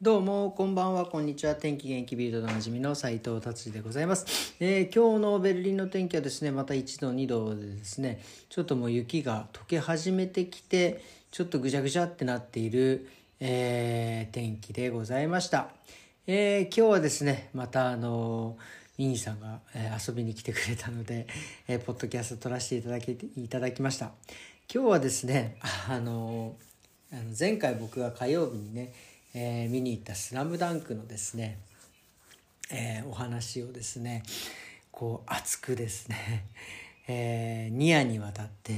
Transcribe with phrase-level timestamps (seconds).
[0.00, 1.56] どうも、こんばんは、こんにちは。
[1.56, 13.08] 天気元気ビルドでおなじみの斉藤達治でございます、えー今日のベルリンの天気はですね、また1度、2度でですね、ちょっともう雪が溶け始めてきて、ちょっとぐちゃぐちゃってなっている、
[13.40, 15.70] えー天気でございました。
[16.28, 18.56] えー今日はですね、またあの
[18.98, 21.26] ミニさんが、え遊びに来てくれたので、
[21.66, 24.12] えーポッドキャスト撮らせていただきいただきました。
[24.72, 25.56] 今日はですね、
[25.88, 26.54] あの
[27.10, 28.92] あの前回僕が火曜日にね、
[29.40, 31.58] えー見に行った「スラムダンクのですね、
[32.72, 34.24] えーお話をですね
[34.90, 36.44] こう熱くですね、
[37.06, 38.74] え2夜にわたって、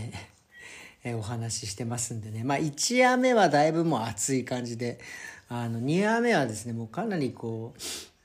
[1.02, 2.44] えーお話ししてますんでね。
[2.44, 5.00] まあ1夜目はだいぶもう熱い感じで
[5.48, 7.80] あの2夜目はですねもうかなりこう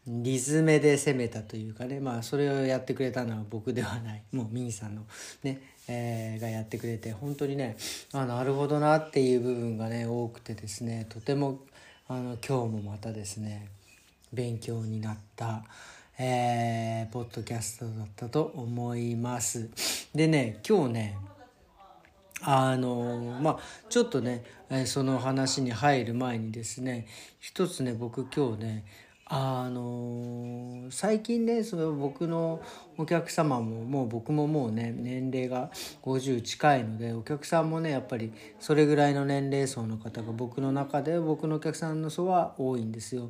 [0.05, 5.05] リズムで攻めたというかねまあそれをやってくれたのは僕ではない もうミニさんの
[5.43, 7.77] ね、えーがやってくれて本当にね
[8.11, 11.61] あなるほどなっていう部分がね多くてですねとても
[12.07, 13.67] あの今日もまたですね
[14.31, 15.63] 勉強になった、
[16.19, 19.69] えーポッドキャストだったと思います。
[20.13, 21.17] でね今日ね
[22.43, 27.07] あのまあちょっとね、えその話に入る前にですね
[27.39, 28.85] 一つね僕今日ね
[29.27, 32.61] あの最近ねその僕の
[32.95, 35.71] お客様ももう僕ももうね年齢が
[36.03, 43.29] 50近いのでお客さんもねやっぱりそれぐらいの年齢層の方が僕の中で僕のお客さんの層は多いんですよ。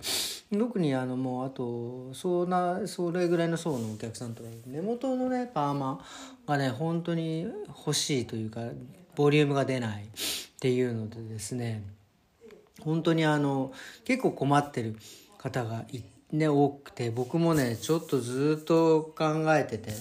[0.52, 6.06] 特にあのもうあとそんなそれぐらいの層のお客さんとか根元のねパーマ
[6.46, 8.62] がね本当に欲しいというか
[9.16, 10.08] ボリュームが出ないっ
[10.60, 11.84] ていうのでですね
[12.82, 13.72] 本当にあの
[14.04, 14.98] 結構困ってる
[15.46, 15.86] 方が、
[16.32, 19.92] ね、多くて僕もねちょっとずっと考えてて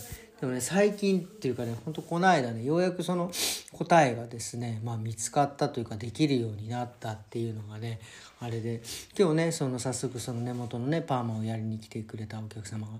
[0.41, 3.31] でもね最近っていうかね本当この間ねようやくその
[3.73, 8.01] 答えがですね、まあ、見つかったというかできるようになったっていうのがね
[8.41, 8.81] あれで
[9.19, 12.95] 今日ねその早速その根元のねパーマをやりに来てくれたお客様が、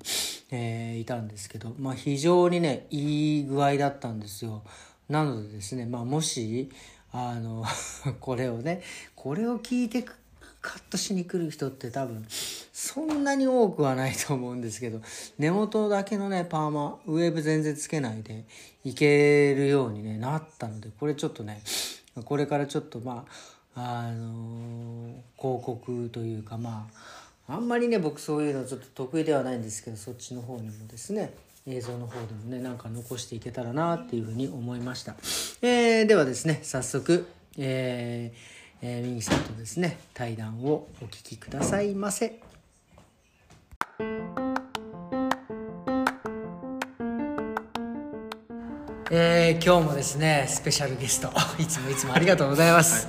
[0.51, 4.63] えーいたんですけど、まあ、非常にねいい具合だったんですよ。
[5.09, 6.71] なのでですね、まあ、もし
[7.11, 7.65] あの
[8.21, 8.83] これをね
[9.15, 10.17] これを聞いてく
[10.65, 12.25] カットしに来る人って多分
[12.73, 15.03] そんなに多くはないと思うんですけど
[15.39, 18.47] 根元だけのねパーマウェーブ全然つけないで
[18.83, 21.61] いけるように、ね、なったのでこれちょっとね
[22.25, 23.27] これからちょっとま
[23.77, 26.89] ああの広告というかま
[27.47, 31.35] ああんまりね僕そういうのちょっと得意ではないんですけどそっちの方にもですね
[31.67, 35.15] 映像の方でもねなんか残していけたらなっていうふうに思いました、
[35.61, 37.27] えーではですね早速
[37.59, 38.54] えー
[38.87, 42.39] えー、ミニさんとですね対談をお聞きくださいませ。
[49.11, 53.09] えー今日もですねスペシャルゲスト いつもいつもありがとうございます、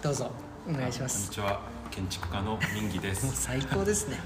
[0.00, 0.30] どうぞ
[0.68, 1.60] お願いしまこんにすちは
[1.90, 4.18] 建築家のミンギでもうす最高ですね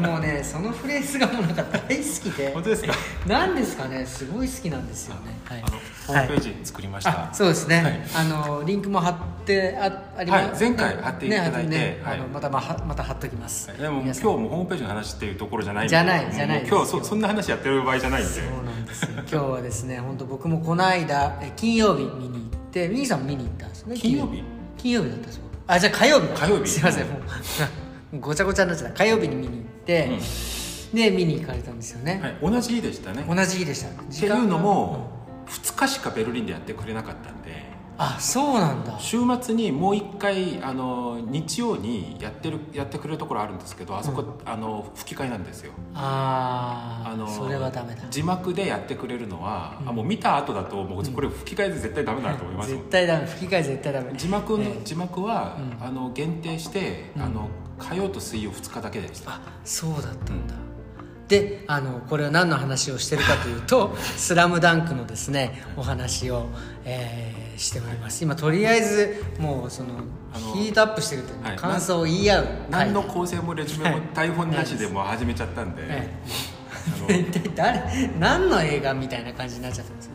[0.00, 0.20] もう。
[0.20, 2.52] ねそのフレーズがもうなんか大好きで。
[2.54, 2.94] 本当ですか？
[3.26, 5.38] なんですかねすごい好きなんですよね。
[5.44, 5.62] はい。
[5.66, 8.00] あのホームページ作りました、あそうですね、はい。
[8.14, 10.50] あのリンクも貼ってあありはい。
[10.58, 12.18] 前回貼っていただいてねはい。
[12.18, 16.60] あのまたままた貼っときます、でも今日もホームページの話っていうところじゃないじゃないじゃない。
[16.60, 18.30] 今日はそそんな話やってる場合じゃないんで。
[18.30, 19.08] そうなんですよ。
[19.12, 23.96] 今日はですね本当僕もこの間え金曜日見に行ってミニさんも見に行ったんですね。
[23.96, 24.42] 金曜日？
[24.76, 26.68] 金曜日だったそうあじゃあ火曜日火曜日？
[26.70, 27.18] すいませんも
[28.12, 29.04] う ごちゃごちゃになっちゃった。
[29.04, 30.10] 火曜日に見に行って、
[30.92, 33.24] で見に行かれたんですよね、はい、同じ日でしたね。
[33.28, 33.88] 同じ日でした。
[33.88, 35.10] っていうのも
[35.54, 38.98] 2日しかベルリンでやってくれなかったんであそうなんだ。
[38.98, 45.72] 週末にもう一回あの日曜にやってるやってくれるところあるんですけどあそこ、あの吹き替えなんですよ。
[45.94, 48.02] あああのそれはダメだ。
[48.10, 52.72] 字幕でやってくれるのは、あもう見た後だともうこれ吹き替えで絶対ダメだなと思います。
[52.72, 54.12] もん絶対ダメ吹き替え絶対ダメ。
[54.16, 54.80] 字幕の、ええ。
[54.84, 57.48] 字幕は、あの限定して、あの
[57.78, 59.34] 火曜と水曜2日だけでした。
[59.34, 60.54] あそうだったんだ、
[61.28, 66.48] であのこれは何の話をしてるかというと「スラムダンクのですねお話を、
[66.84, 68.22] えーしております。
[68.22, 69.90] 今とりあえずもうその
[70.54, 71.56] ヒートアップしてるというかはい。
[71.56, 72.46] 感想を言い合う。
[72.70, 73.08] 何のはい。
[73.10, 75.82] 構成もレジュメも台本なしでもう始めちゃったんで、
[77.08, 80.10] 一体誰何の映画みたいな感じになっちゃったんです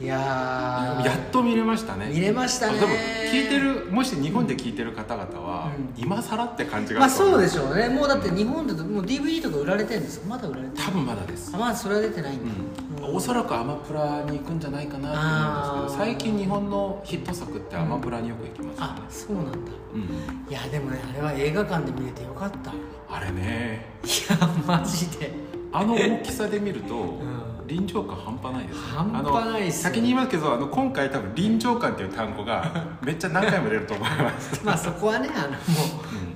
[0.00, 1.06] いいやー。
[1.06, 2.10] やっと見れましたね。
[2.12, 2.78] 見れましたね。
[2.78, 2.92] あでも
[3.32, 7.88] 聞いてるもし日本で聞いてる方々は、今更って感じがまあそうでししょうね。
[7.88, 11.50] もうだって日本だともう DVD とか売られてるんですかまだ売られてる多分まだです。
[11.54, 15.12] あまだそれは出てないんだ、おそらくアマプラに行くんじゃないかな
[15.64, 18.66] と思うんですけど最近日本のヒット作ってアマプラによく行きます。
[18.66, 19.58] よねあ、そうなんだ。
[19.94, 20.50] うん。
[20.50, 22.70] いやでもねあれは映画館で見れてよかった。
[22.70, 22.74] い
[23.08, 23.86] あれね。
[24.28, 25.32] やマジで。
[25.72, 34.60] あの大きさで見ると、うん臨場感半端ないです、ね、半端ないっすよ先に言いますけどあの今回多分臨場感っていう単語がめっちゃ何回も出ると思います。
[34.64, 35.58] まあそこはねあのもう、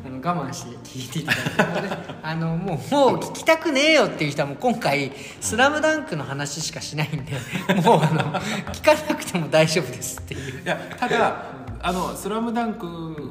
[0.07, 1.33] あの我慢して聞いていた
[1.65, 7.33] だいて、ね、あのもう もう聞きたくねえよっていう人はもう今回「スラムダンクの話しかしないんで
[7.83, 8.41] もうあの
[8.73, 10.63] 聞かなくても大丈夫ですっていう。
[10.63, 11.45] いやただ
[11.83, 12.87] 「あのスラムダンク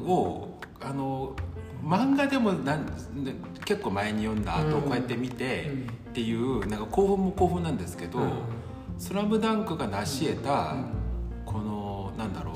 [0.06, 1.34] をあの
[1.82, 3.34] 漫画でもなんね
[3.64, 5.90] 結構前に読んだ後うんこうやって見てうん。
[6.10, 8.30] っていうなんか興奮も興奮なんですけどうん
[8.98, 10.84] 「スラムダンクが成し得たうん。
[11.46, 12.54] このなんだろう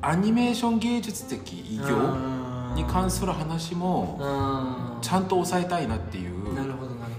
[0.00, 2.16] アニメーション芸術的偉業
[2.74, 6.54] に関する話もうんちゃんと抑えたいなっていう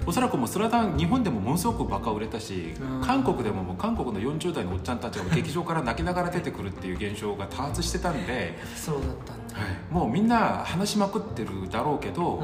[0.06, 3.02] おそらくもうスラダン日本でもものすごくバカ売れたし、うん。
[3.02, 9.56] 韓国でももう韓国の40代のおっちゃんたちが劇場から泣きながら出てくるっていう現象が多発してたんで、そうだったんだ、
[9.92, 12.44] もうみんな話しまくってるだろうけど、う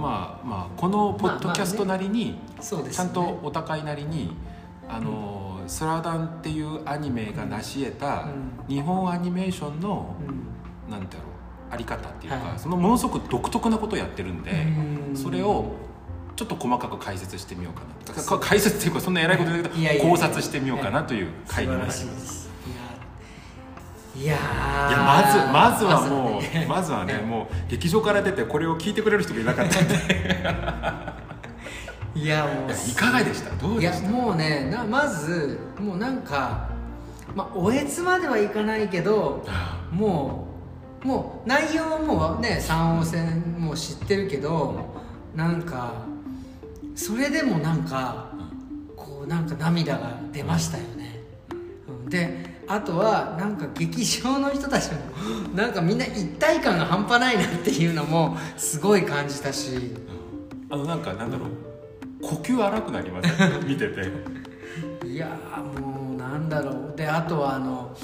[0.00, 2.96] まあまあこのポッドキャストなりに、そうですね。
[2.96, 4.36] ちゃんとお高いなりに
[4.88, 8.26] 「あのスラダン」っていうアニメが成し得た
[8.68, 10.44] う日本アニメーションのうん。
[10.90, 11.32] なんてやろう
[11.72, 12.58] あり方っていうか、はい。
[12.58, 14.50] そのものすごく独特なことをやってるんで。
[14.50, 15.16] うん。
[15.16, 15.72] それを
[16.36, 17.82] ちょっと細かく解説してみようか
[18.12, 18.38] なか。
[18.38, 20.10] 解説っていうかそんな偉いこと言うけどいやいやいや。
[20.10, 22.50] 考察してみようかなという回になりますいです。
[24.16, 24.88] いやいやー。
[24.90, 26.66] いやまずまずはもうね。
[26.68, 29.80] まずはねもう劇場から出てこれを聞いてくれる人がいなかった。
[29.80, 29.94] ん で
[32.16, 32.72] いやもう。
[32.72, 33.50] いかがでした？
[33.56, 34.08] どういやでした？
[34.10, 36.68] もうねなまずもうなんか
[37.34, 39.44] まあおえつまではいかないけど
[39.92, 40.48] も
[41.04, 44.92] うもう内容はもうね三王戦もう知ってるけど
[45.34, 45.92] なんか
[46.94, 48.32] それでもなんか
[48.96, 51.20] こうなんか涙が出ましたよね、
[51.88, 54.98] うん、であとはなんか劇場の人たちも
[55.54, 59.94] なんかみんな一体感が半端ないなっていうのもすごい感じたし。
[60.70, 61.48] あのなんかなんだろう。
[62.22, 63.28] 呼吸荒くなります
[63.68, 64.10] 見てて。
[65.06, 66.96] いやーもうなんだろう。
[66.96, 67.94] であとはあの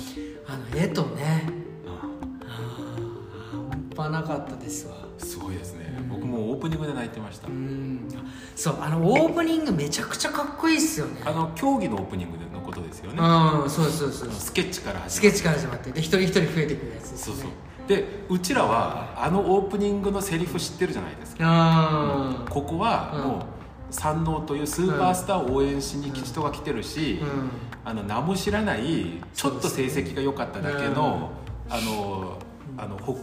[0.46, 1.48] あの絵とね。
[1.86, 4.94] あー半端なかったですわ。
[5.18, 5.86] すごいですね。
[5.86, 7.48] うん僕もオープニングで泣いてました。
[7.48, 8.08] うん。
[8.56, 11.22] そうあのオープニングめちゃくちゃかっこいいっすよね。
[11.24, 13.18] あの競技のオープニングのことですよね。
[13.18, 15.92] うんそうそうそうスケッチから始スまるケッチから始まって。
[15.92, 17.18] で一人一人増えてくるやつですね。
[17.18, 17.50] そうそう。
[17.88, 21.44] でうちらはあのオープニングのセリフ知ってるじゃないですか。
[21.44, 23.22] あここはうん。
[23.22, 23.42] もう
[23.90, 27.50] 山王というスーパースターを応援しに人が来てるし、うん。
[27.84, 31.30] あの名も知らないちょっと成績が良かっただけの、
[31.68, 32.38] あの
[32.76, 33.14] あの北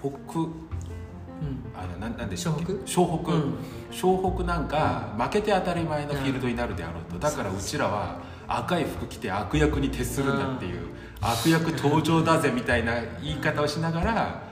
[0.00, 0.52] 北北うん
[1.74, 2.72] あのなんなんで湘北？
[2.84, 3.54] 湘北、うん。
[3.90, 10.88] 湘北なんか負けて当たり前のフィールドになるであろうと、だからうちらは赤い服着て悪役に徹するんだっていう、
[11.20, 14.42] 悪役登場だぜみたいな言い方をしながら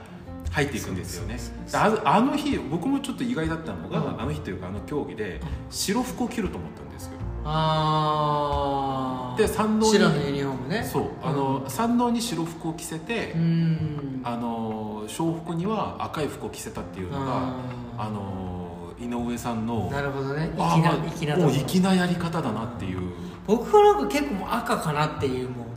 [0.51, 1.39] 入っていくんですよね。
[1.73, 4.21] あのあの日僕もちょっと意外だったのが、うん。
[4.21, 5.39] あの日というかあの競技で
[5.69, 7.11] 白服を着ると思ったんですよ
[7.45, 10.83] ああで山王に白のユニフォームね。
[10.83, 11.03] そう。
[11.21, 14.21] あの、山王に白服を着せて、うん。
[14.23, 20.49] あの湘北には赤い服を着せたっていうのがああの井上さんのなるほどね。
[20.57, 23.01] あ粋なまあ粋なもう粋なやり方だなっていう。
[23.45, 25.67] 僕はなんか結構もう赤かなっていうもう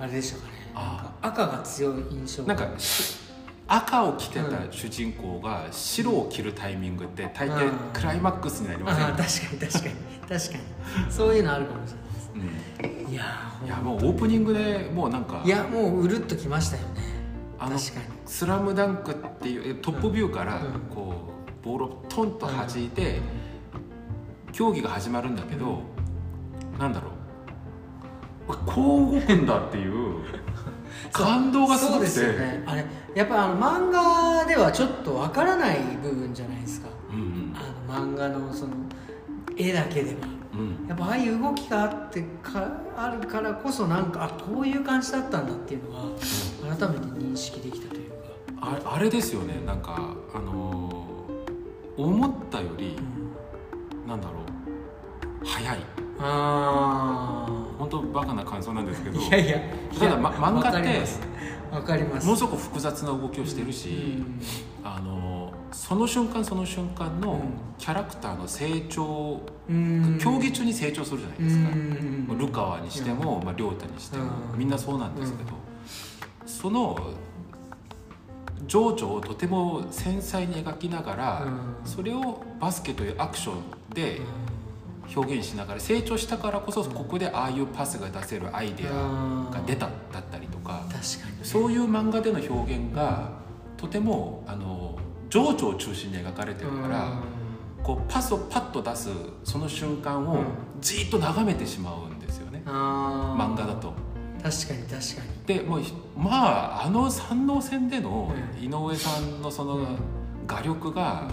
[0.00, 0.50] あれでしたかね。
[1.20, 2.66] 赤が強い印象なんか
[3.72, 7.92] 赤を着てた主人公が白を着るタイミングって大抵うん。
[7.92, 9.94] クライマックスになりませんああ確かに確かに
[10.28, 10.64] 確かに。
[11.08, 11.94] そういうのあるかもし
[12.82, 13.12] れないうん。
[13.12, 16.88] いやーいやもうオープニングでもうなんかいやもううるっときましたよね。
[17.60, 20.62] あの確かに「スラムダンクっていうトップビューからうん。
[20.92, 21.14] こ
[21.62, 23.20] うボールをトンと弾いて
[24.50, 25.82] 競技が始まるんだけど
[26.78, 27.08] なんだろ
[28.48, 28.56] う。
[28.66, 30.24] こう動くんだっていう
[31.12, 32.06] 感動がすごくて。
[32.10, 32.62] そうですよね。
[32.66, 36.88] あれやっぱあの漫画ではちょっとわからない部分じゃないですか。
[37.10, 38.72] うんあの漫画のその
[39.56, 40.18] 絵だけでは。
[40.54, 40.60] うん。
[40.60, 42.66] うんやっぱああいう動きがあってか
[42.96, 48.16] あるからこそなんかあこういう感じだったんだっていうのが改めて認識できたというか、
[48.60, 49.62] ああれですよね。
[49.64, 52.96] なんかあのー思ったより
[54.08, 55.46] なんだろう。
[55.46, 55.78] 早い。
[56.18, 57.59] あ本
[57.90, 59.60] 当バカな感想なんですけどあいやいや
[59.98, 61.20] ただま漫画ってわかります。
[61.70, 62.26] わかります。
[62.26, 64.22] ものすごく複雑な動きをしてるし、
[64.82, 67.40] あのその瞬間その瞬間のうん。
[67.80, 70.18] キャラクターの成長、うん。
[70.20, 72.38] 競技中に成長するじゃないですか、うん。
[72.38, 74.58] ルカワにしても、まあ、亮太にしても、うん。
[74.58, 75.52] みんなそうなんですけど、
[76.44, 77.14] その
[78.66, 81.90] 情緒をとても繊細に描きながら、うん。
[81.90, 84.20] それをバスケというアクションで
[85.14, 88.92] 表現しながら成長したからこそここでああいうパスが出せるアイデア
[89.52, 93.32] が出ただったりとか、確かにそういう漫画での表現が
[93.76, 94.98] とてもあの
[95.28, 97.20] 情緒を中心に描かれてるから、
[97.82, 99.08] こうパスをパッと出す
[99.44, 100.44] その瞬間をうん。
[100.80, 103.92] じーっと眺めてしまうんですよね、漫画だと。
[104.42, 105.58] 確かに確かに。
[105.58, 106.30] でもうひま
[106.80, 108.64] ああの三能戦でのうん。
[108.64, 109.96] 井上さんのその
[110.46, 111.28] 画力が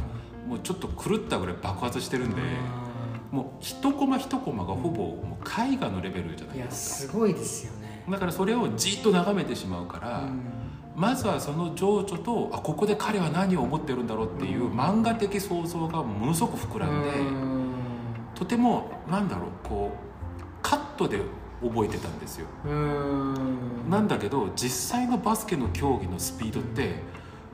[0.47, 2.86] もうちょっと狂ったぐらい爆発してるんであ
[3.31, 8.03] もう一コマ一コマがほぼもう絵画のレベルじゃなーいですすごいですよね。
[8.05, 10.41] かだからそれをじっと眺めてしまうから、うん。
[10.95, 14.79] まずはその情緒とあここで彼は何を思ってるんだろうっていううん。
[14.79, 17.73] 漫画的想像がものすごく膨らんで、うん。
[18.33, 21.19] とてもなんだろうこうカットで
[21.61, 22.47] 覚えてたんですよ。
[22.65, 23.89] うん。
[23.89, 27.01] なんだけど実際のバスケの競技のスピードって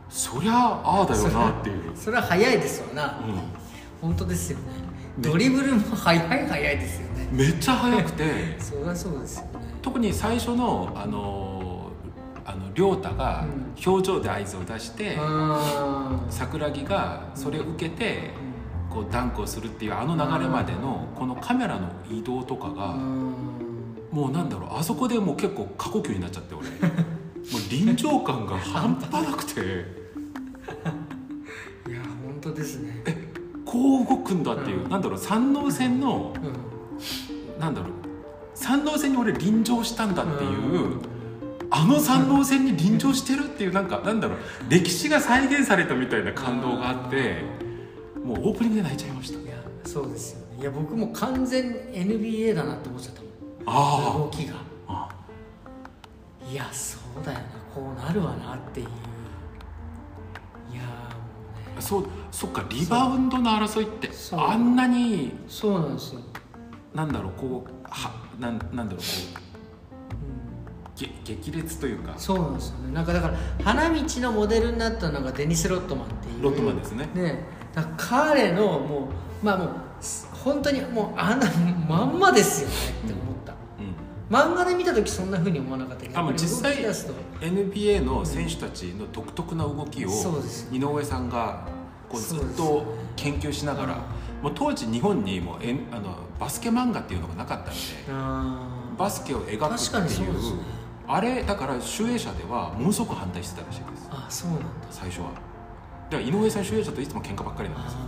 [0.10, 0.53] そりゃ
[0.84, 3.06] ああだよなっていう、それは早いですよな。
[3.06, 3.10] う
[4.01, 7.29] 本当ですよねドリブルも早い早いですよね。
[7.32, 8.24] ん、めっちゃ速くて。
[8.60, 9.50] そりゃそうですよね。
[9.82, 11.91] 特に最初のあの
[12.46, 15.58] あの亮太がう表情で合図を出して、うん
[16.29, 18.32] 桜木がそれを受けて
[18.89, 23.34] こうダンクをするっていうあの流れまでのこのカメラの移動とかがうん。
[24.12, 26.67] もうなんだろうあそこでもう結構過呼吸になっちゃって俺。
[27.51, 29.62] もう臨場感が半端なくて。
[31.89, 33.03] いや本当ですね
[33.74, 34.89] こう動くんだっていう、うん。
[34.92, 37.60] なんだろう山王戦のうん。
[37.60, 37.92] なんだろう
[38.53, 41.01] 山王戦に俺臨場したんだっていう、うん。
[41.72, 44.38] あの山王戦に臨場してるっていうなんかなんだろう
[44.70, 47.42] 歴史が再現されたみたいな感動があって
[48.24, 49.39] もうオープニングで泣いちゃいました。
[49.39, 50.62] いやそうですよね。
[50.62, 53.32] いや僕も完全 NBA だなって思っちゃったもん。
[53.65, 54.53] あ動きが。
[54.88, 55.10] あ。
[56.48, 58.88] いやそうだよなこうなるわなっていう
[61.80, 66.22] そうそっかリバウンドの争いってあんなにそうなんですよ、
[66.94, 69.03] なんだろうこうはなんなんだろうこ
[69.36, 69.44] う
[70.15, 71.08] うん。
[71.25, 72.13] げ激烈というか。
[72.18, 72.94] そうなんですよね。
[72.94, 76.44] なんかだから花道のモデルになったのがデニス・ロットマンっていう。
[76.44, 77.10] ロットマンですね。
[77.13, 77.44] ね。
[77.98, 79.10] 彼のも
[79.42, 81.48] うまあもうす本当にもうあんな
[81.89, 82.75] まんまですよね
[83.06, 83.58] って思った、うん
[84.34, 90.10] 漫画で見た時そんなふうに思わなかったけどあもう実際 NBA の選手たちの独特な動きを
[90.72, 91.68] 井上さんが
[92.10, 92.84] こうずっと
[93.16, 93.98] 研究しながら
[94.42, 100.84] もう当時日本にもえんあのバスケ漫画っていうのがなかったんであバスケを描くっていうね。
[101.06, 104.08] あれだから集英社ではものすごく反対してたらしいです。
[104.10, 104.66] あそうなんだ。
[104.90, 105.32] 最初は。
[106.10, 108.00] だから井上さん集英社といつも喧嘩ばっかりなんですよ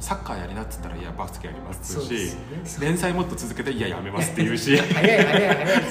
[0.00, 2.34] サッカーやりなっつったら「いやバスケやります」っうで言うし
[2.78, 2.86] ね。
[2.86, 5.90] 連載もっと続けて「いややめます」って言うし、 早い早い早いです。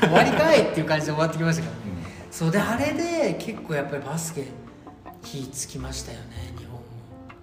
[0.00, 1.80] 終わりかいっていう感じで終わってきましたからね。
[1.86, 2.32] うん。
[2.32, 4.46] そうであれで結構やっぱりバスケ
[5.22, 6.24] 火つきましたよね
[6.58, 6.82] 日本も。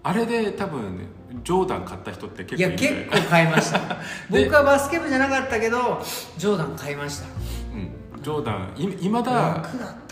[0.03, 1.07] あれで多分
[1.43, 3.79] ジョーダン買った人って結構いるい結構買いました。
[4.29, 6.03] で僕はバスケ部じゃなかったけど
[6.37, 7.25] ジョーダン買いました。
[7.73, 7.77] う
[8.19, 10.08] ん、ジョーダンい今だ楽だった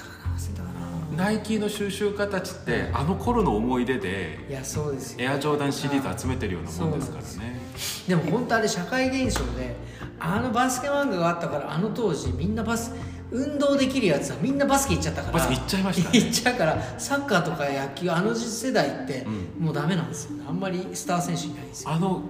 [1.18, 5.26] ナイキの収集家たちってあの頃の思い出でいやそうですよ。
[5.26, 7.60] エアジョーダンシリーズ集めてるようなもんですからね。
[8.08, 9.76] でも本当あれ社会現象で
[10.20, 12.94] あのバスケ漫画があったからあの当時みんなバス
[13.32, 16.20] 運動できるやつはみんなバスケ行っちゃったからバスケ行っちゃいましたね。
[16.20, 19.26] 行っちゃうからサッカーとか野球あの世代って
[19.60, 20.46] うもうダメなんですよね。
[20.48, 21.90] あんまりスター選手いないんですよ。
[21.90, 22.22] あの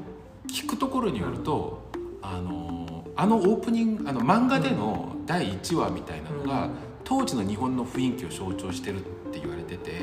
[0.50, 1.92] 聞くところによると
[2.22, 9.94] あのあのオープニングあの漫画での第1話みたいなのが、うん当時の日本の雰囲気を象徴してるって言われてて、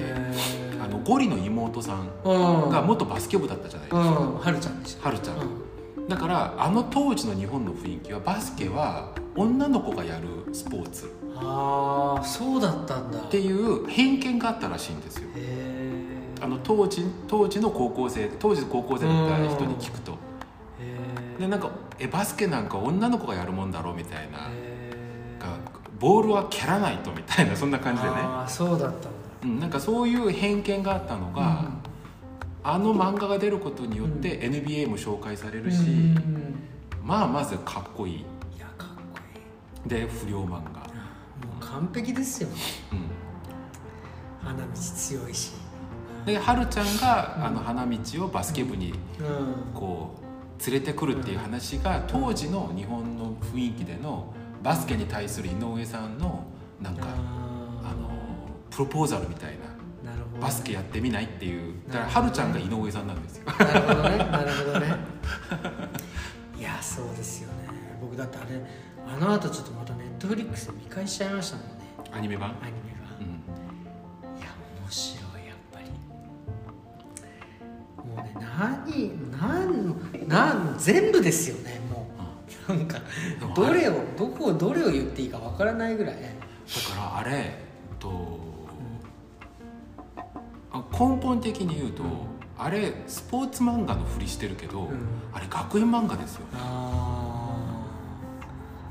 [0.82, 2.70] あのゴリの妹さんうん。
[2.70, 4.38] が元バスケ部だったじゃないですか、うん。
[4.38, 5.08] はるちゃんでした。
[5.08, 6.08] はるちゃん、うん。
[6.08, 11.12] だからあの当時の日本の雰囲気はバスケは女の子がやるスポーツ。
[11.37, 13.18] ああそうだったんだ。
[13.18, 15.28] っていう偏見があったらしいんですよ。
[15.37, 16.06] へ
[16.40, 20.16] あの当時当時の高校生当時高校生だった人に聞くと。
[20.80, 20.96] え
[21.38, 21.68] でなんか
[21.99, 24.90] えバスケなんか女の子がやるもんだろうみたいなへ
[25.38, 25.58] が
[25.98, 29.08] ボールは蹴らないとみたいなそんな感じでね、ああそうだった
[29.44, 31.70] うん、なんかそういう偏見があったのが、
[32.62, 36.54] あの漫画が出ることによって NBA も紹介されるし、うん
[37.04, 38.14] まあまずかっこいい。
[38.16, 38.18] い
[38.58, 39.88] やかっこいい。
[39.90, 40.64] で不良漫画、もう
[41.60, 42.48] 完璧ですよ
[42.92, 45.52] うん、花道強いし。
[46.24, 47.44] ではるちゃんが、うん。
[47.44, 49.74] あの花道をバスケ部にうん。
[49.74, 50.24] こう
[50.70, 54.32] 連れてくるっていう話が当時の日本の雰囲気での
[54.64, 56.42] バスケに対する井上さんの
[56.80, 58.09] なんかああの
[58.71, 63.44] プロポーザルみたいなーなるほどバスケやってみないっていうだからはるちゃんが井上さんなんですよ。
[63.44, 64.16] なるほどね。
[64.16, 64.97] なるほどね。
[66.59, 67.68] いやそうですよね。
[68.00, 68.61] 僕だってあれ
[69.06, 71.75] あの後ちょっとまたネットフリックスで見返しちゃいましたもんね。
[72.11, 73.26] アニメ版、アニメがうん、
[74.38, 74.49] いや
[74.80, 75.90] 面白いやっぱり。
[78.02, 82.14] もうね何何何全部ですよねもう。
[82.66, 83.03] なんかでも
[83.54, 86.14] どれをどこをどれを言っていいかわからないぐらい。
[86.14, 86.30] だか
[86.97, 87.59] らあれ
[87.99, 88.38] と
[90.73, 92.02] あ根本的に言うと
[92.59, 94.88] あれスポーツ漫画のふりしてるけど、ん。
[95.33, 96.42] あれ学園漫画ですよ、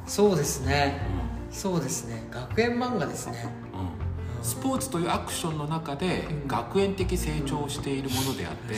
[0.06, 1.02] そうですね。
[1.50, 2.28] そうですね。
[2.32, 3.46] 学園漫画ですね。
[3.74, 4.44] うん。
[4.44, 6.48] スポーツというアクションの中でうん。
[6.48, 8.76] 学園的成長をしているものであって、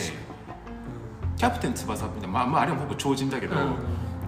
[1.38, 3.76] キャプテン翼みたいなまあまああれはほぼ超人だけど、うん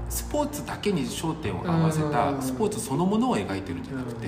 [0.10, 2.42] スポーツだけに焦点を合わせたうん。
[2.42, 4.28] スポーツそのものを描いてるんじゃなくて、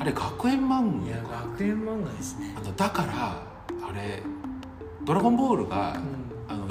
[0.00, 2.54] あれ学園漫いや画学園漫画ですね。
[2.56, 3.42] あのだから
[3.88, 4.22] あれ
[5.04, 6.00] 「ドラゴンボールが」
[6.48, 6.66] あの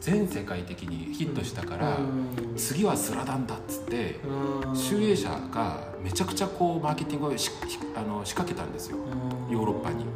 [0.00, 2.56] 全世界的にヒットしたから、うん。
[2.56, 4.20] 次はスラダンだっつって
[4.64, 4.76] うん。
[4.76, 7.50] 集英社がめちゃくちゃこうマーケティングをしし
[7.94, 8.96] あの仕掛けたんですよ。
[8.96, 9.52] うん。
[9.52, 10.04] ヨーロッパに。
[10.04, 10.10] も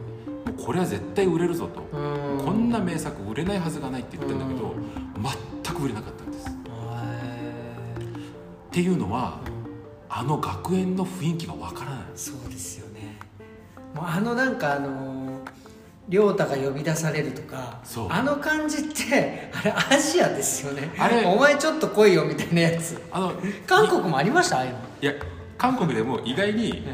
[0.58, 2.44] うこれは絶対売れるぞと、うん。
[2.44, 5.22] こんな名作売れないはずがないって言ってんだけど、うん。
[5.62, 6.53] 全く売れなかったんです
[8.74, 12.00] っへていうのはーあの学園の雰囲気がわからない。
[12.16, 13.18] そうですよね。
[13.94, 15.40] もうあのなんかあの
[16.08, 20.92] 亮太が呼び出されるとかあの感じって あれアジアですよね。
[20.98, 23.00] あれお前ちょっと来いよみたいなやつ。
[23.12, 23.32] あの
[23.66, 24.58] 韓国もありました？
[24.58, 24.78] ああいうの。
[25.02, 25.12] いや
[25.56, 26.84] 韓国でも意外に、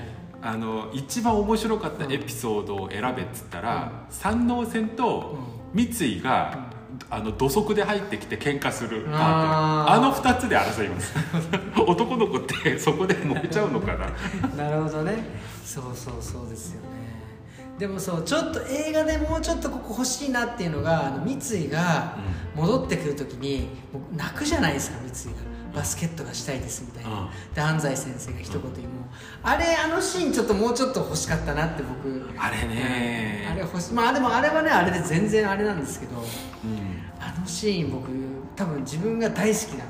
[0.42, 5.36] あの一番面白かったエピソードを選べっつったら、山王戦と
[5.74, 6.69] 三井が、
[7.08, 9.92] あの土足で入ってきて喧嘩するパートあー。
[9.92, 11.14] あの2つで争います。
[11.76, 14.06] 男の子ってそこで燃えちゃうのかな。
[14.56, 15.24] なるほどね。
[15.64, 16.88] そうそうそうですよね。
[17.78, 22.16] でもそうちょっと映画でもうちょっとここ欲しいなっていうのがあの三井が
[22.54, 25.50] 戻ってくる時にもう泣くじゃないですか三井が。
[25.74, 27.54] バスケットがしたいですみたいな、うん。
[27.54, 29.06] で安西先生が一言にも、
[29.44, 32.28] あれあのシーンちょっともうちょっと欲しかったなって僕。
[32.36, 33.48] あれね。
[33.52, 33.92] あれ欲しい。
[33.92, 36.16] まあでもあれはねあれで全然あれなんですけど。
[36.18, 36.89] うん
[37.36, 38.08] あのシーン僕
[38.56, 39.84] 多分自分が大好きなんで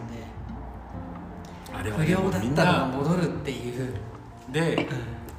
[1.72, 3.94] あれは不良だったのがな戻るっていう。
[4.52, 4.88] で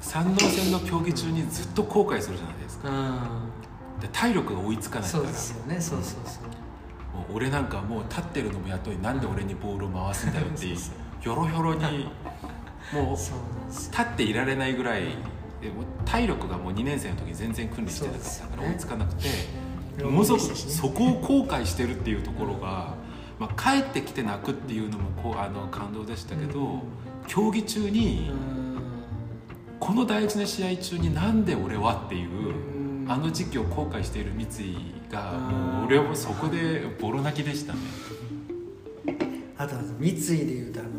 [0.00, 2.88] 山王戦の競技中にずっと後悔するじゃないですか。
[2.88, 4.00] うん。
[4.00, 5.80] で体力が追いつかないかそうらですよね。
[5.80, 6.44] そうそうそう
[7.16, 10.76] もう俺なんかもう立ってるのもやっといてなんで俺にボールを回すんだよっていう
[11.20, 12.10] ひょろひょろに
[12.92, 15.02] もう立っていられないぐらい
[15.60, 19.30] でもう体力がもう2年生の時全然訓練してなかったから追いつかなくて老
[20.04, 22.94] ものすごく後でしたしねそこを後悔してるっていうところが、
[23.38, 26.82] まあ、帰ってきて泣くっていうのもこうあの感動でしたけど
[27.26, 28.72] 競技中にうん。
[29.80, 33.06] この大事な試合中になんで俺はっていううん。
[33.08, 34.76] あの時期を後悔している三井
[35.10, 35.40] がうん。
[35.40, 37.78] もう俺はそこでボロ泣きでしたね。
[39.58, 40.90] あと三井でいうとあの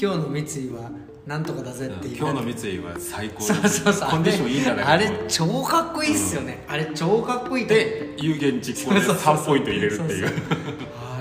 [0.00, 0.90] 今日の三井は
[1.26, 4.10] なんとかだぜっていう、今日の三井は最高そうそうそう。
[4.10, 9.34] コンディションいいんだねあれあれ超かっこいいっすよね、あれ超かっこいいと思ってで有言実行でそうそうそう。
[9.36, 10.28] 3ポイント入れるっていう。
[10.28, 10.48] そうそう。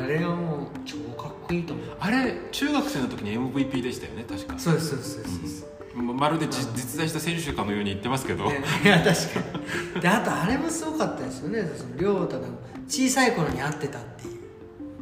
[0.03, 1.85] あれはもう超かっこいいと思う。
[1.99, 4.59] あれ中学生の時に MVP でしたよね確か。
[4.59, 8.63] そうですそうですそうです、まるで実実在した選手かのように言ってますけど、ね。
[8.83, 9.57] いや確か
[9.95, 10.01] に。
[10.01, 11.69] であとあれもすごかったですよね。
[11.75, 12.47] その亮太が
[12.87, 14.37] 小さい頃に会ってたっていう。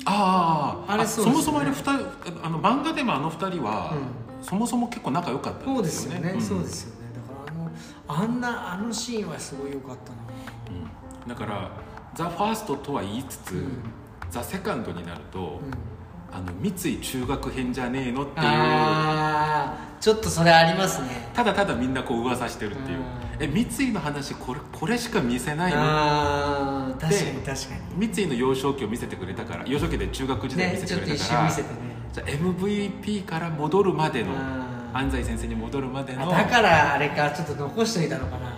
[0.05, 1.37] あああれそうですよね。
[1.37, 1.91] もそもあれ二人
[2.43, 3.93] あの漫画でもあの二人は、
[4.41, 6.39] そもそも結構仲良かったそんでうですすよね、よね。
[6.39, 6.41] ん。
[6.41, 6.95] そうですよね。
[7.15, 10.17] だからあのあんなあのシーンはすごい良かったな。
[10.69, 11.71] うんだから
[12.13, 13.79] ザ・ファーストとは言いつつ、うん。
[14.29, 16.35] ザ・セカンドになると、うん。
[16.35, 18.45] あの三井中学編じゃねえのっていう。
[20.01, 21.31] ちょっとそれありますね。
[21.33, 23.03] ただただみんなこう噂してるっていう、うん。
[23.39, 26.95] え三井の話これこれしか見せないの？
[26.99, 28.07] 確かにで確かに。
[28.09, 31.95] 三井の幼少期を見せてくれたから幼少期で中学時代見せねちょっと一てくれたから、瞬見せてね。
[32.13, 38.54] じゃあ MVP から戻るまでのあ安西先生に戻るまでのあだからあれかちょっと残しといたのかな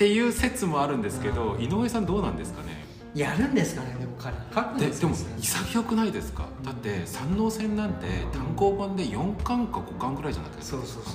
[0.00, 2.86] っていう説もあるんですけど井上さんどうなんですかね？
[3.14, 4.34] やるんですかねでも彼。
[4.54, 6.46] 書くんですかででもね潔くないですか？
[6.64, 10.62] だって山王戦なんて単行本で4巻か5巻ぐらいじゃなくて。
[10.62, 11.14] そうそうそうそう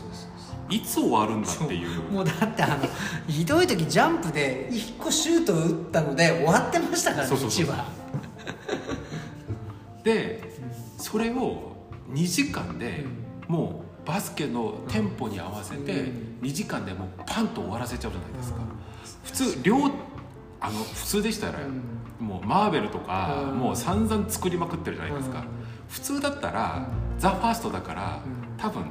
[0.70, 2.04] いつ終わるんだっていう。
[2.12, 2.84] もうだってあの
[3.28, 7.66] ひどい時ジャンプで1個シュート打ったので終わってましたからねそうそうそう。
[7.66, 7.86] 1話。
[10.04, 10.44] で
[11.00, 11.76] それを
[12.12, 13.04] 2時間で
[13.48, 16.40] もうバスケのテンポに合わせてうん。
[16.42, 18.60] 2時間でもうパンと終わらせちゃうじゃないですか。
[19.24, 19.78] 普通両
[20.62, 21.60] あの普通でしたら
[22.20, 23.60] もうマーベルとかうん。
[23.60, 25.40] もう散々作りまくってるじゃないですか。
[25.40, 25.46] うん。
[25.90, 26.88] 普通だったら
[27.18, 28.58] ザ・ファーストだからうん。
[28.58, 28.86] 多分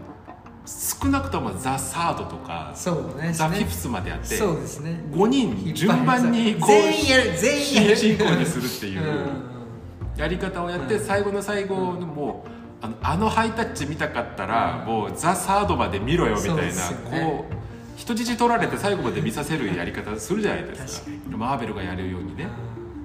[0.67, 2.73] 少なくともザ・サードとか
[3.21, 3.33] ね。
[3.33, 5.01] ザ・フィねフスまでやってそうですね。
[5.13, 7.39] 5人順番にこう全員やる。
[7.39, 7.97] 全員やる。
[7.97, 10.21] 進行にするっていううん。
[10.21, 11.05] やり方をやってうん。
[11.05, 16.71] 最後の最後のもうあのあのハイタッチ見たかったらもうザ・サードまで見ろよみたいなね。
[17.11, 17.55] こう
[17.97, 21.11] 人質取られて最後まで見させるやり方するじゃないですか。
[21.25, 22.47] 確マーベルがやるようにね。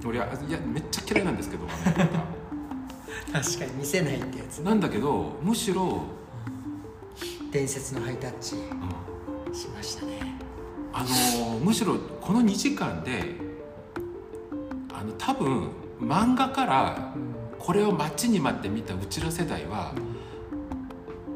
[0.06, 1.66] 俺はいやめっちゃ嫌いなんですけど
[3.32, 4.58] 確かに見せないってやつ。
[4.60, 6.02] なんだけどむしろ、
[7.50, 9.56] 伝説のハイタッチうん。
[9.56, 10.36] しましたね。
[10.92, 13.36] あのーむしろこの2時間で
[14.92, 15.70] ああの多分
[16.02, 19.94] 漫画からうんこれを待ちに待って見たうちら世代は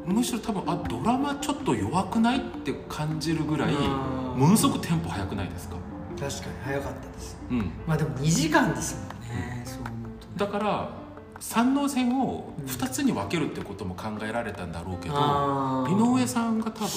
[0.05, 4.39] むしろ多分あドラマちょっと弱くないって感じるぐらいうん。
[4.39, 5.75] ものすごくテンポ速くないですか、
[6.19, 7.37] 確かに早かったです。
[7.51, 9.07] うん、まあでも2時間ですもん
[9.37, 9.93] ねそう思う
[10.37, 10.89] とだから
[11.39, 16.15] 三能線を2つに分けるってことも考えられたんだろうけどあー。
[16.15, 16.89] 井上さんが多分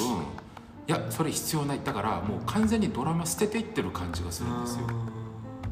[0.89, 1.81] いやそれ必要ない。
[1.85, 4.87] だからもう完全にドラマ捨てていってる感じがするんですよ。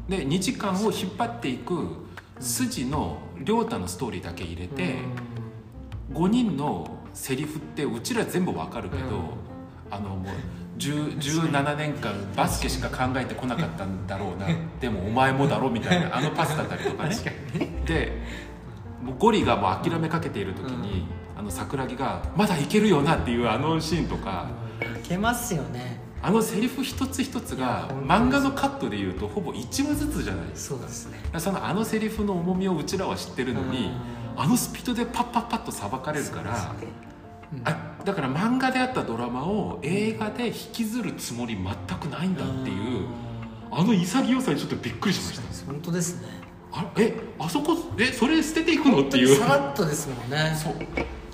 [0.07, 2.05] で2時間を引っ張っていく
[2.39, 4.99] 筋の亮太のストーリーだけ入れて
[6.13, 9.45] 5人のセリフってうちら全部わかるけど、うん。
[9.91, 10.33] あのもう
[10.77, 14.47] 10 17年間バスケしか考えてこなかったんだろうな
[14.81, 17.15] でもお前もだろみたいなあのパスだったりとかね。
[17.85, 18.21] で
[19.01, 21.05] もうゴリがもう諦めかけている時に、
[21.37, 24.47] あの桜木が「まだいけるよな」っていうあのシーンとか、
[24.81, 30.75] いけますよねあのセリフ一つ一つが漫画のカットでいうとほぼ1話ずつじゃないですか。
[30.77, 31.19] そうですね。
[31.37, 33.91] そのあのセリフの重みをうちらは知ってるのに、
[34.35, 36.73] あのスピードでパッパッパッとさばかれるから、
[37.53, 37.61] うん。
[37.63, 43.05] あだから漫画であったドラマを映画で引きずるつもり全くないんだっていう
[43.69, 45.65] あの潔さにちょっとびっくりしました。
[45.67, 46.27] 本当ですね。
[46.71, 49.35] あえあそこえそれ捨てていくのっていう。
[49.35, 50.55] さらっとですもんね。
[50.55, 50.73] そう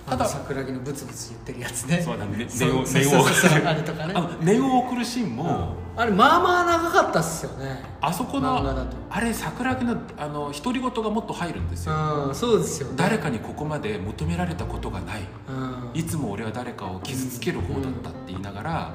[0.08, 2.02] ただ桜木のブツブツ言ってるやつね。
[2.02, 2.46] そうだね。
[2.50, 3.26] そう念を
[3.66, 4.14] あれとかね。
[4.16, 7.84] あの念を送るシーンも、あれまあまあ長かったっすよね。
[8.02, 11.94] あそこのあれ桜木のあの独り言がもっと入るんですよ。
[12.28, 12.96] うんそうですよね。
[12.98, 15.22] 誰かにここまで求められたことがない。
[15.50, 15.92] うん。
[15.94, 18.94] いつも俺は誰かを傷つける方だったって言いながら、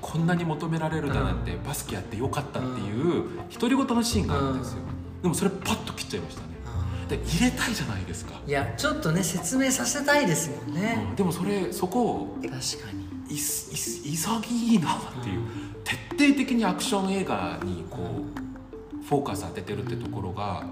[0.00, 4.78] こんなに求められるだなんて、バスケやってよかったっていう独り言のシーンがあるんですよ、
[5.22, 6.53] でもそれパッと切っちゃいましたね
[7.06, 11.06] で入れたいじゃないですか、いやちょっとね説明させたいですもんね。
[11.10, 13.04] うんでもそれそこを確かに。
[13.26, 15.40] いすいす潔いなっていう、
[15.82, 15.94] 徹
[16.26, 17.98] 底的にアクション映画にこ
[19.02, 20.66] うフォーカス当ててるってところが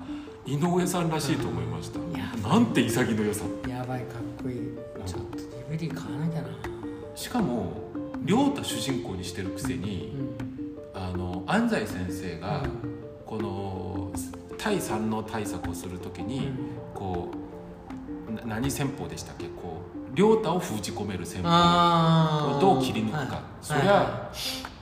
[0.44, 1.98] 井上さんらしいと思いました、
[2.46, 3.44] なんて潔さ。
[3.66, 4.56] やばいかっこいい。
[5.06, 5.38] ちょっと
[5.70, 6.48] DVD 買わなきゃな。
[7.14, 7.72] しかも
[8.22, 10.14] 亮太主人公にしてるくせに、
[10.94, 12.91] あの安西先生がこの
[14.62, 16.50] 対三能対策をする時に
[16.94, 17.30] こ
[18.30, 19.46] うな何戦法でしたっけ？
[19.46, 21.48] こう亮太を封じ込める戦法。
[21.50, 23.42] あをどう切り抜くか、はい。
[23.60, 24.30] そりゃ、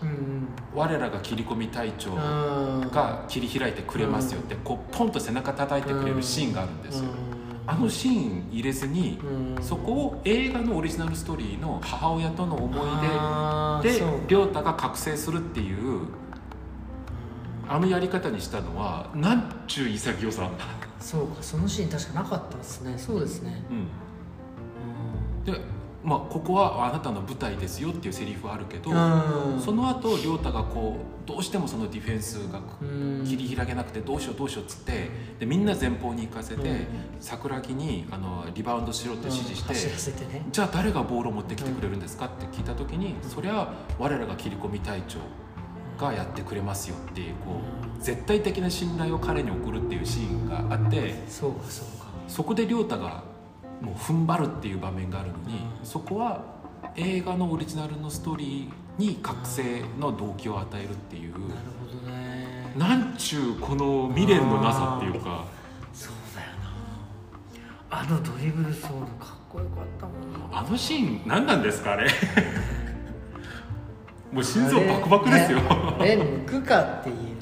[0.02, 2.90] うん我らが切り込み隊長うん。
[2.90, 7.10] が切り開いてくれますよってこうポンと背中叩いてくれるシーンがあるんですよ、
[7.66, 9.62] あのシーン入れずに、うん。
[9.62, 12.86] そこを映画のオリジナルストーリーの母親との思い
[13.82, 16.06] 出で亮太が覚醒するっていう
[17.70, 20.50] あのやり方にしたのはなんちゅう潔さ、
[20.98, 22.98] そうかそのシーン確かなかったですね。
[22.98, 23.62] そうですね。
[23.70, 25.60] うん、で
[26.02, 29.60] まあここはあなたの舞台ですよっていうセリフはあるけど、うん。
[29.60, 33.24] その後亮太がこうどうしてもそのディフェンスがうん。
[33.24, 36.86] 切り開けなくてどうしようどうしようっつってでみんな前方に行かせて、うん。
[37.20, 45.18] 桜木にあのリバウンドしろって指示して、じゃあ誰がボールを持ってきてくれるんですかって聞いた時に、そりゃ我らが切り込み隊長
[46.00, 47.60] がやってくれますよっていうこ
[47.98, 52.06] う絶対的な信頼を彼に送るっていうシーンがあってそうかそうか。
[52.28, 53.24] そこで亮太が
[53.80, 56.44] もう踏ん張るっていう場面があるのに、そこは
[56.96, 61.44] 映画のオリジナルのストーリーに覚醒の動機を与えるっていう、なる
[61.80, 62.74] ほどね。
[62.76, 65.44] なんちゅうこの未練のなさっていうか。
[65.92, 66.48] そうだよ
[67.90, 68.02] な。
[68.02, 70.58] あのドリブルソードかっこよかったもんな。
[70.58, 72.08] あのシーン何なんですかあれ？
[74.32, 77.22] もう心臓バクバクですよ、あれね抜くかっていうね。
[77.22, 77.36] よ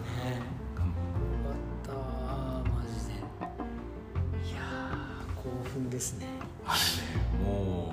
[0.74, 3.12] かったわマジで。
[4.50, 6.26] いやー興奮ですね。
[6.64, 7.92] あれねも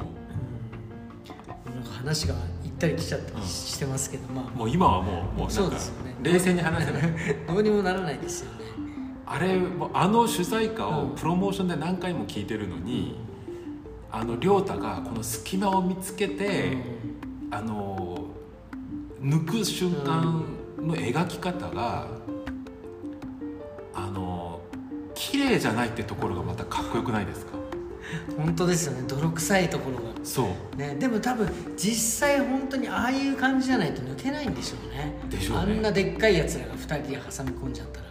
[1.66, 6.16] なんか話が行ったり来ちゃったりしてますけど、まうもう今はもうもうそうんですよね。
[6.24, 7.04] 冷静に話せない。
[7.50, 8.66] あどうにもならないですよね。
[9.26, 11.16] あれもあの主題歌をうん。
[11.16, 13.20] プロモーションで何回も聞いてるのに、
[14.10, 16.78] あの亮太がこの隙間を見つけて、
[17.52, 17.95] あの
[19.26, 20.46] 抜く瞬間
[20.80, 22.08] の描き方が、
[23.96, 24.62] あの
[25.16, 27.54] 綺麗じゃないってところがまたかっこよくないですか？
[28.38, 29.04] 本当ですよね。
[29.08, 30.04] 泥臭いところが。
[30.24, 30.76] そう。
[30.76, 35.16] ね、でも多分実際本当にああいう感じじゃないと抜けないんでしょうね。
[35.28, 35.64] でしょうね。
[35.64, 38.06] あんなでっかいやつらが2人で挟み込んじゃったら、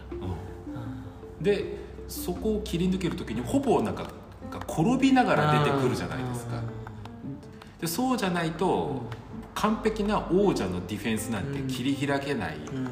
[1.41, 1.77] で
[2.09, 4.11] そこを切り抜ける時にほぼなんか
[4.69, 6.61] 転びながら出てくるじゃないですか。
[7.81, 9.03] でそうじゃないと
[9.55, 12.77] 完璧な王者のディフェンスなんて切り開けない、うん。
[12.77, 12.89] うん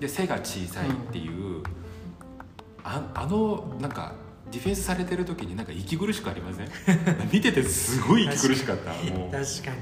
[0.00, 1.60] で背が小さいっていう、
[2.84, 4.14] ああのなんか
[4.52, 6.68] ディフェンスされてる時になんか息苦しくありません？
[7.32, 8.92] 見ててすごい息苦しかった。
[8.92, 9.76] も確かに。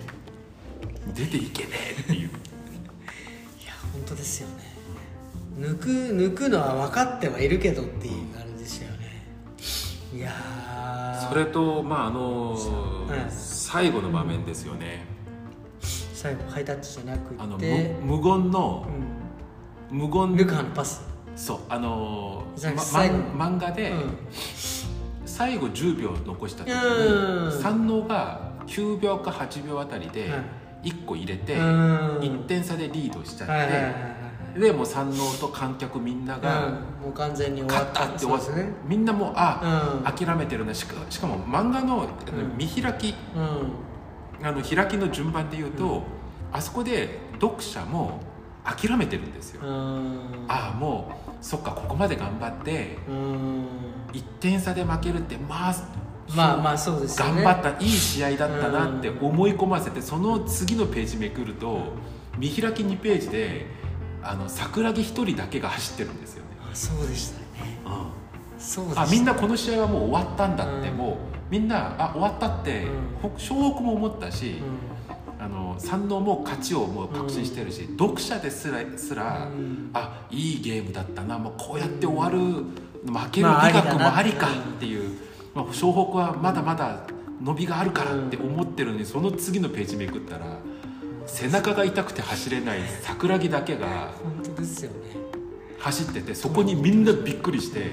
[1.12, 2.28] う出ていけねえっていう。
[3.62, 4.74] いや本当ですよね。
[5.60, 9.22] 抜く抜くのは分かってはいるけどっていうあれですよね。
[10.14, 11.28] いやー。
[11.28, 12.52] それとまああの
[13.06, 13.26] はい。
[13.30, 15.04] 最後の場面ですよね、
[16.16, 18.86] 最後ハイタッチじゃなくあの無言の
[19.90, 20.32] う無言。
[20.32, 21.04] んルカのパス。
[21.36, 23.18] そうあのじゃあま最後。
[23.18, 24.16] ま漫画で、うん。
[25.26, 27.48] 最後10秒残した時うん。
[27.50, 30.38] に三能が9秒か8秒あたりでは
[30.84, 30.88] い。
[30.88, 32.18] 1個入れてうん。
[32.20, 36.72] 1点差でリードしちゃはいはいはいでもう三能と観客みんながうん。
[36.72, 38.72] もう完全に終わ勝っったって終わっそうですね。
[38.88, 40.26] みんなもうあうん。
[40.26, 42.08] 諦めてるなしかしかも漫画の
[42.56, 43.85] 見開きうん
[44.42, 46.02] あの開きの順番で言うと
[46.52, 48.20] あそこで読者も
[48.64, 49.62] 諦めてるんですよ。
[49.62, 50.44] うん。
[50.48, 53.66] ああもうそっかここまで頑張ってうん。
[54.12, 55.74] 1点差で負けるってまあ
[56.34, 57.42] まあまあそうですよね。
[57.42, 61.92] 頑張ったいい試合だったなって思い込ませてその次のページめくると
[62.38, 63.66] 見開き2ページで
[64.22, 67.46] あの桜木1人だけが走ってるんですよね、あそうでしたね。
[67.54, 68.15] そうでした
[68.96, 70.96] あみんなこの試合はもう終わったんだって、うん。
[70.96, 71.16] もう
[71.50, 72.84] みんなあ終わったって、
[73.22, 73.30] うん。
[73.30, 79.90] ほ湘北も思ったし、うあの山王も勝ちをもう確信してるし、読者ですらすら、ん。
[79.92, 85.18] あいいゲームだったなもうこうやって終わる負けるまあ美学もありかっていう、
[85.54, 87.06] まあ、湘北はまだまだ
[87.40, 90.58] 伸びがあるからって思ってるのにその次のページめくったら
[91.26, 94.96] 背中が痛くて走れない桜木だけが本当ですよね。
[95.78, 97.90] 走っててそこにみんなびっくりして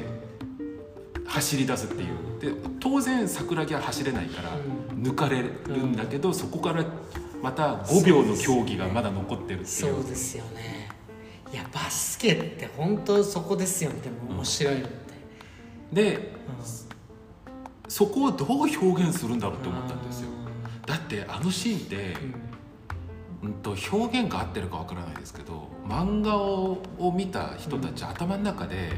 [1.26, 2.40] 走り出すっていう。
[2.40, 4.50] で当然桜木は走れないから
[4.96, 5.50] 抜かれる
[5.86, 6.84] んだけどそこから
[7.42, 10.02] また5秒の競技がまだ残ってるってそいう。
[10.02, 10.90] うですよね。
[11.52, 14.02] いやバスケって本当そこですよね。
[14.02, 14.98] でも面白いのって、
[15.94, 16.34] で
[17.88, 20.30] そこをどう表現するんだろうって思ったんですよ。
[20.86, 22.16] だってあのシーンって、
[23.44, 28.90] うん、と表現が合ってるかわからないですけど漫画をを見た人たち、頭の中で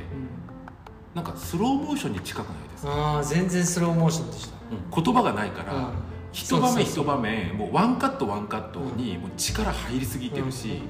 [1.15, 4.55] なんかスローモーションに近くないですか、ああ全然スローモーションでした。
[4.69, 5.03] うん。
[5.03, 5.93] 言葉がないから、うん。
[6.33, 10.81] 一場面一場面もうワンカットワンカットにもう力入りすぎてるし、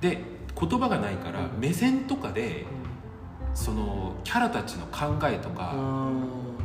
[0.00, 0.22] で
[0.58, 1.60] 言葉がないからうん。
[1.60, 2.64] 目線とかで
[3.54, 5.74] そのキャラたちの考えとか、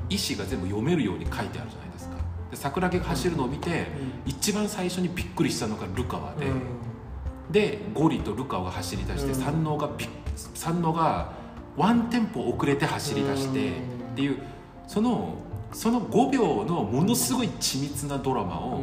[0.09, 2.15] 意思が全部読めるように書いてあるじゃないですか。
[2.51, 3.87] で桜木が走るのを見て、
[4.27, 6.45] 一番最初にびっくりしたのがルカワで、
[7.49, 9.35] でゴリとルカワが走り出して、うん。
[9.35, 10.09] 三能がびっ
[10.53, 11.46] 三能が
[11.77, 13.73] ワンテンポ遅れて走り出して、うん。
[13.73, 13.75] っ
[14.15, 14.39] ていう
[14.87, 15.35] その
[15.71, 18.81] その5秒のものすごい緻密なドラマを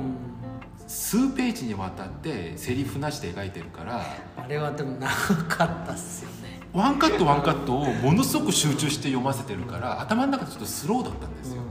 [0.87, 4.05] 数ページにわたってセリフなしで描いてるから
[4.37, 6.61] あれはでも長かったっすよね。
[6.73, 11.63] ワンカットワンカットをものすごく集中して読ませてるから頭の中でちょっとスローだったんですよ、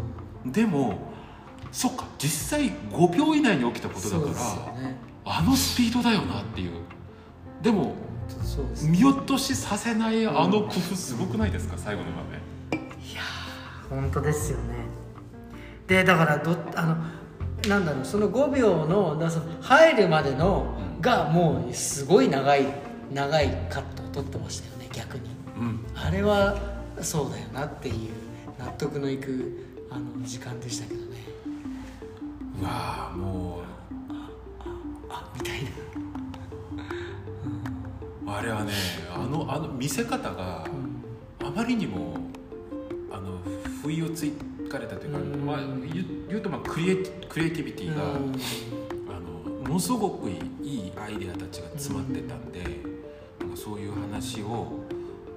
[0.45, 0.97] でも
[1.71, 4.25] そっか実際5秒以内に起きたことだか
[4.75, 4.95] ら、ね。
[5.25, 6.71] あのスピードだよなっていう。
[7.61, 7.93] でも
[8.43, 11.77] そうです見落としさせないあの工夫すごくないですか？
[11.77, 12.39] 最後の場面。
[12.79, 14.75] いやー本当ですよね。
[15.87, 16.97] でだからどあの
[17.67, 22.67] なんだろうその5秒のだその入るまでのがもうすごい長い
[23.11, 25.23] 長いカットを取ってましたよね逆に。
[25.57, 25.85] うん。
[25.95, 26.55] あれは
[27.01, 28.11] そうだよなっていう
[28.59, 31.17] 納得のいくあの時間でしたけどね。
[32.61, 33.63] うわーも
[35.09, 35.69] あみたいな。
[35.69, 36.02] う
[38.37, 38.73] あれはね
[39.13, 40.65] あのあの見せ方が
[41.43, 42.17] あまりにも
[43.11, 43.39] あの
[43.81, 44.25] 不意をつ
[44.69, 45.45] かれたというか、うん。
[45.45, 46.97] まあ、言う言うとまあクリエイ
[47.29, 48.35] クリエイティビティが、うん。
[49.07, 52.63] あのものすごくいいアイデアたちが詰まってたんで、
[53.39, 54.79] なんかそういう話を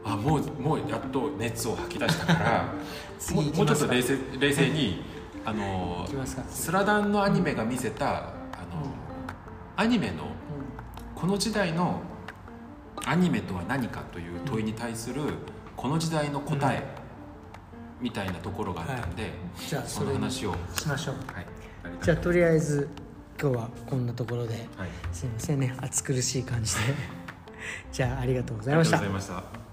[0.04, 2.70] あもうもうやっと熱を吐き出したから も
[3.18, 5.02] 次うもうちょっと冷静冷静に
[5.44, 6.06] あの
[6.48, 8.20] スラダンのアニメが見せた、あ
[8.72, 8.92] の
[9.76, 10.28] アニメの
[11.14, 12.00] この時代の
[13.06, 15.22] アニメとは何かという問いに対する
[15.76, 16.82] この時代の答え
[18.00, 21.14] みたいなところがあったんで、じゃあその話を、はい、しましょう。
[21.14, 21.46] やりたい
[22.02, 22.88] じゃあとりあえず
[23.40, 24.54] 今日はこんなところで。
[24.76, 25.74] はい、すいませんね。
[25.80, 26.80] 暑苦しい感じで。
[27.92, 28.96] じゃあありがとうございありました。
[28.96, 29.65] がとうございました。